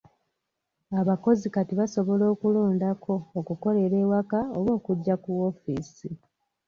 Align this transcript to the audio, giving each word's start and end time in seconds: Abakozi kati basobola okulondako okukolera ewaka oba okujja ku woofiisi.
Abakozi 0.99 1.45
kati 1.53 1.73
basobola 1.81 2.23
okulondako 2.33 3.13
okukolera 3.39 3.95
ewaka 4.03 4.39
oba 4.57 4.71
okujja 4.77 5.15
ku 5.23 5.29
woofiisi. 5.37 6.09